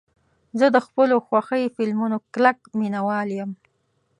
زه 0.59 0.65
د 0.75 0.77
خپلو 0.85 1.15
خوښې 1.27 1.73
فلمونو 1.75 2.17
کلک 2.33 2.57
مینهوال 2.79 3.29
یم. 3.39 3.51